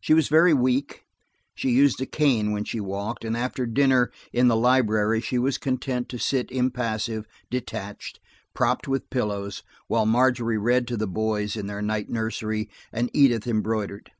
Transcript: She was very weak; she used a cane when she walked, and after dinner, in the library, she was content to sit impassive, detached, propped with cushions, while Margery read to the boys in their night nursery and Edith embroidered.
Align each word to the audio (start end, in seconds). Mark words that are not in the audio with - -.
She 0.00 0.14
was 0.14 0.28
very 0.28 0.54
weak; 0.54 1.02
she 1.56 1.70
used 1.70 2.00
a 2.00 2.06
cane 2.06 2.52
when 2.52 2.62
she 2.62 2.78
walked, 2.78 3.24
and 3.24 3.36
after 3.36 3.66
dinner, 3.66 4.12
in 4.32 4.46
the 4.46 4.54
library, 4.54 5.20
she 5.20 5.40
was 5.40 5.58
content 5.58 6.08
to 6.10 6.20
sit 6.20 6.52
impassive, 6.52 7.26
detached, 7.50 8.20
propped 8.54 8.86
with 8.86 9.10
cushions, 9.10 9.64
while 9.88 10.06
Margery 10.06 10.56
read 10.56 10.86
to 10.86 10.96
the 10.96 11.08
boys 11.08 11.56
in 11.56 11.66
their 11.66 11.82
night 11.82 12.08
nursery 12.08 12.70
and 12.92 13.10
Edith 13.12 13.48
embroidered. 13.48 14.12